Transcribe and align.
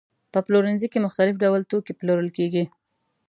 په 0.33 0.39
پلورنځي 0.45 0.87
کې 0.91 1.03
مختلف 1.05 1.35
ډول 1.43 1.61
توکي 1.71 1.93
پلورل 1.99 2.29
کېږي. 2.37 2.63